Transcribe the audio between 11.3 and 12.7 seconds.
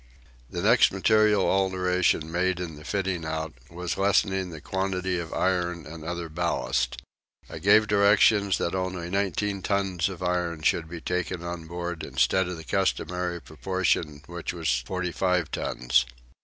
on board instead of the